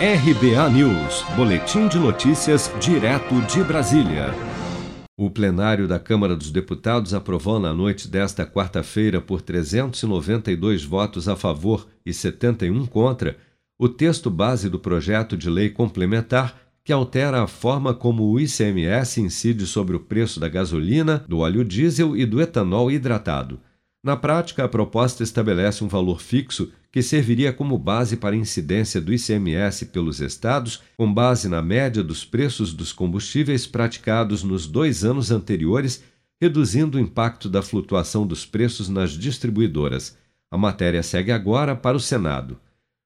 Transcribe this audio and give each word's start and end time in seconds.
RBA 0.00 0.70
News, 0.70 1.24
Boletim 1.34 1.88
de 1.88 1.98
Notícias, 1.98 2.72
direto 2.80 3.34
de 3.52 3.64
Brasília. 3.64 4.32
O 5.16 5.28
plenário 5.28 5.88
da 5.88 5.98
Câmara 5.98 6.36
dos 6.36 6.52
Deputados 6.52 7.12
aprovou 7.12 7.58
na 7.58 7.74
noite 7.74 8.06
desta 8.06 8.46
quarta-feira, 8.46 9.20
por 9.20 9.42
392 9.42 10.84
votos 10.84 11.28
a 11.28 11.34
favor 11.34 11.88
e 12.06 12.14
71 12.14 12.86
contra, 12.86 13.38
o 13.76 13.88
texto 13.88 14.30
base 14.30 14.70
do 14.70 14.78
projeto 14.78 15.36
de 15.36 15.50
lei 15.50 15.68
complementar 15.68 16.56
que 16.84 16.92
altera 16.92 17.42
a 17.42 17.48
forma 17.48 17.92
como 17.92 18.22
o 18.30 18.38
ICMS 18.38 19.20
incide 19.20 19.66
sobre 19.66 19.96
o 19.96 20.00
preço 20.00 20.38
da 20.38 20.48
gasolina, 20.48 21.24
do 21.26 21.38
óleo 21.38 21.64
diesel 21.64 22.16
e 22.16 22.24
do 22.24 22.40
etanol 22.40 22.88
hidratado. 22.88 23.58
Na 24.00 24.16
prática, 24.16 24.62
a 24.62 24.68
proposta 24.68 25.24
estabelece 25.24 25.82
um 25.82 25.88
valor 25.88 26.20
fixo 26.20 26.70
que 26.90 27.02
serviria 27.02 27.52
como 27.52 27.76
base 27.76 28.16
para 28.16 28.34
a 28.34 28.38
incidência 28.38 29.00
do 29.00 29.12
ICMS 29.12 29.86
pelos 29.86 30.20
estados, 30.20 30.80
com 30.96 31.12
base 31.12 31.48
na 31.48 31.60
média 31.60 32.02
dos 32.02 32.24
preços 32.24 32.72
dos 32.72 32.92
combustíveis 32.92 33.66
praticados 33.66 34.42
nos 34.42 34.66
dois 34.66 35.04
anos 35.04 35.30
anteriores, 35.30 36.02
reduzindo 36.40 36.96
o 36.96 37.00
impacto 37.00 37.48
da 37.48 37.62
flutuação 37.62 38.26
dos 38.26 38.46
preços 38.46 38.88
nas 38.88 39.12
distribuidoras. 39.12 40.16
A 40.50 40.56
matéria 40.56 41.02
segue 41.02 41.30
agora 41.30 41.76
para 41.76 41.96
o 41.96 42.00
Senado. 42.00 42.58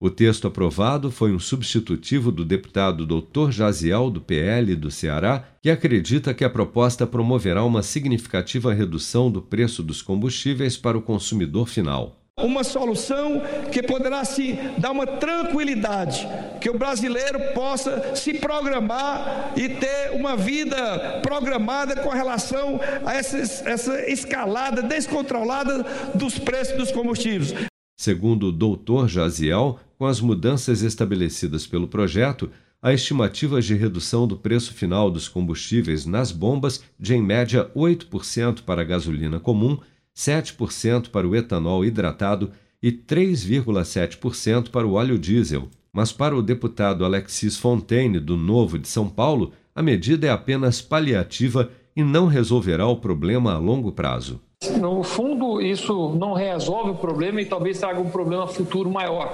O 0.00 0.10
texto 0.10 0.46
aprovado 0.46 1.10
foi 1.10 1.32
um 1.32 1.38
substitutivo 1.38 2.30
do 2.30 2.44
deputado 2.44 3.06
Dr. 3.06 3.50
Jaziel, 3.50 4.10
do 4.10 4.20
PL 4.20 4.76
do 4.76 4.90
Ceará, 4.90 5.48
que 5.62 5.70
acredita 5.70 6.34
que 6.34 6.44
a 6.44 6.50
proposta 6.50 7.06
promoverá 7.06 7.64
uma 7.64 7.82
significativa 7.82 8.72
redução 8.72 9.30
do 9.30 9.40
preço 9.40 9.82
dos 9.82 10.02
combustíveis 10.02 10.76
para 10.76 10.98
o 10.98 11.02
consumidor 11.02 11.66
final 11.66 12.23
uma 12.44 12.64
solução 12.64 13.42
que 13.72 13.82
poderá 13.82 14.24
se 14.24 14.52
dar 14.76 14.90
uma 14.90 15.06
tranquilidade, 15.06 16.26
que 16.60 16.68
o 16.68 16.78
brasileiro 16.78 17.52
possa 17.54 18.14
se 18.16 18.34
programar 18.34 19.52
e 19.56 19.68
ter 19.68 20.12
uma 20.12 20.36
vida 20.36 21.20
programada 21.22 21.96
com 21.96 22.10
relação 22.10 22.80
a 23.04 23.14
essa, 23.14 23.38
essa 23.38 24.10
escalada 24.10 24.82
descontrolada 24.82 25.84
dos 26.14 26.38
preços 26.38 26.76
dos 26.76 26.92
combustíveis. 26.92 27.54
Segundo 27.96 28.48
o 28.48 28.52
doutor 28.52 29.08
Jaziel, 29.08 29.78
com 29.96 30.06
as 30.06 30.20
mudanças 30.20 30.82
estabelecidas 30.82 31.66
pelo 31.66 31.86
projeto, 31.86 32.50
há 32.82 32.92
estimativas 32.92 33.64
de 33.64 33.74
redução 33.74 34.26
do 34.26 34.36
preço 34.36 34.74
final 34.74 35.08
dos 35.08 35.28
combustíveis 35.28 36.04
nas 36.04 36.32
bombas 36.32 36.82
de 36.98 37.14
em 37.14 37.22
média 37.22 37.70
8% 37.76 38.62
para 38.62 38.82
a 38.82 38.84
gasolina 38.84 39.38
comum, 39.38 39.78
7% 40.16 41.10
para 41.10 41.26
o 41.26 41.34
etanol 41.34 41.84
hidratado 41.84 42.52
e 42.82 42.92
3,7% 42.92 44.70
para 44.70 44.86
o 44.86 44.92
óleo 44.92 45.18
diesel. 45.18 45.68
Mas 45.92 46.12
para 46.12 46.36
o 46.36 46.42
deputado 46.42 47.04
Alexis 47.04 47.56
Fontaine, 47.56 48.18
do 48.18 48.36
Novo 48.36 48.78
de 48.78 48.88
São 48.88 49.08
Paulo, 49.08 49.52
a 49.74 49.82
medida 49.82 50.26
é 50.26 50.30
apenas 50.30 50.80
paliativa 50.80 51.70
e 51.96 52.02
não 52.02 52.26
resolverá 52.26 52.86
o 52.86 52.96
problema 52.96 53.54
a 53.54 53.58
longo 53.58 53.92
prazo. 53.92 54.40
No 54.78 55.02
fundo, 55.02 55.60
isso 55.60 56.10
não 56.10 56.32
resolve 56.32 56.90
o 56.90 56.94
problema 56.94 57.40
e 57.40 57.44
talvez 57.44 57.78
traga 57.78 58.00
um 58.00 58.10
problema 58.10 58.46
futuro 58.46 58.90
maior. 58.90 59.32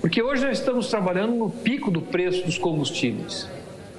Porque 0.00 0.22
hoje 0.22 0.44
nós 0.44 0.58
estamos 0.58 0.88
trabalhando 0.88 1.34
no 1.34 1.50
pico 1.50 1.90
do 1.90 2.00
preço 2.00 2.44
dos 2.44 2.58
combustíveis. 2.58 3.48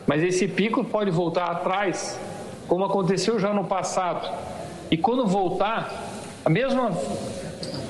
Mas 0.05 0.23
esse 0.23 0.47
pico 0.47 0.83
pode 0.83 1.11
voltar 1.11 1.47
atrás, 1.47 2.19
como 2.67 2.85
aconteceu 2.85 3.39
já 3.39 3.53
no 3.53 3.65
passado. 3.65 4.56
E 4.89 4.97
quando 4.97 5.25
voltar, 5.25 5.91
a 6.45 6.49
mesma 6.49 6.91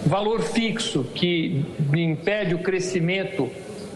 valor 0.05 0.41
fixo 0.41 1.03
que 1.13 1.65
impede 1.95 2.55
o 2.55 2.59
crescimento 2.59 3.49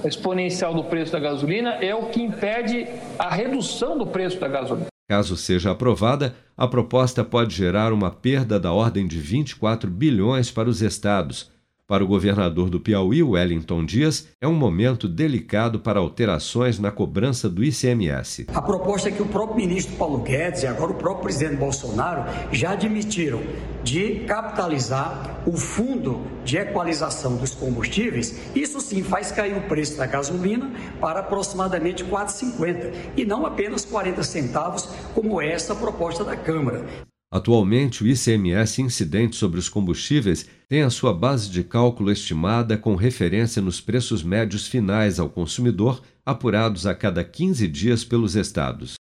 exponencial 0.03 0.73
do 0.73 0.83
preço 0.83 1.11
da 1.11 1.19
gasolina 1.19 1.75
é 1.75 1.95
o 1.95 2.07
que 2.07 2.21
impede 2.21 2.87
a 3.17 3.29
redução 3.29 3.97
do 3.97 4.05
preço 4.05 4.39
da 4.39 4.47
gasolina. 4.47 4.87
Caso 5.09 5.35
seja 5.35 5.71
aprovada, 5.71 6.35
a 6.55 6.67
proposta 6.67 7.23
pode 7.23 7.53
gerar 7.55 7.91
uma 7.91 8.11
perda 8.11 8.59
da 8.59 8.71
ordem 8.71 9.07
de 9.07 9.19
24 9.19 9.89
bilhões 9.89 10.49
para 10.49 10.69
os 10.69 10.81
estados. 10.81 11.51
Para 11.91 12.05
o 12.05 12.07
governador 12.07 12.69
do 12.69 12.79
Piauí, 12.79 13.21
Wellington 13.21 13.83
Dias, 13.83 14.25
é 14.39 14.47
um 14.47 14.53
momento 14.53 15.09
delicado 15.09 15.77
para 15.77 15.99
alterações 15.99 16.79
na 16.79 16.89
cobrança 16.89 17.49
do 17.49 17.65
ICMS. 17.65 18.47
A 18.55 18.61
proposta 18.61 19.09
é 19.09 19.11
que 19.11 19.21
o 19.21 19.25
próprio 19.25 19.57
ministro 19.57 19.97
Paulo 19.97 20.19
Guedes 20.19 20.63
e 20.63 20.67
agora 20.67 20.93
o 20.93 20.95
próprio 20.95 21.23
presidente 21.23 21.57
Bolsonaro 21.57 22.23
já 22.49 22.71
admitiram 22.71 23.41
de 23.83 24.21
capitalizar 24.21 25.41
o 25.45 25.57
fundo 25.57 26.21
de 26.45 26.55
equalização 26.55 27.35
dos 27.35 27.53
combustíveis, 27.53 28.39
isso 28.55 28.79
sim 28.79 29.03
faz 29.03 29.29
cair 29.29 29.57
o 29.57 29.63
preço 29.63 29.97
da 29.97 30.05
gasolina 30.05 30.71
para 31.01 31.19
aproximadamente 31.19 32.05
4,50 32.05 32.93
e 33.17 33.25
não 33.25 33.45
apenas 33.45 33.83
40 33.83 34.23
centavos, 34.23 34.87
como 35.13 35.41
essa 35.41 35.75
proposta 35.75 36.23
da 36.23 36.37
Câmara. 36.37 36.85
Atualmente, 37.31 38.03
o 38.03 38.07
ICMS 38.07 38.81
incidente 38.81 39.37
sobre 39.37 39.57
os 39.57 39.69
combustíveis 39.69 40.45
tem 40.67 40.81
a 40.81 40.89
sua 40.89 41.13
base 41.13 41.49
de 41.49 41.63
cálculo 41.63 42.11
estimada 42.11 42.77
com 42.77 42.93
referência 42.95 43.61
nos 43.61 43.79
preços 43.79 44.21
médios 44.21 44.67
finais 44.67 45.17
ao 45.17 45.29
consumidor, 45.29 46.01
apurados 46.25 46.85
a 46.85 46.93
cada 46.93 47.23
15 47.23 47.69
dias 47.69 48.03
pelos 48.03 48.35
estados. 48.35 48.95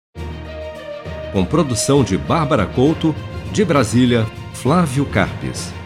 Com 1.33 1.43
produção 1.43 2.05
de 2.05 2.19
Bárbara 2.19 2.67
Couto, 2.67 3.15
de 3.51 3.65
Brasília, 3.65 4.27
Flávio 4.53 5.07
Carpes. 5.07 5.78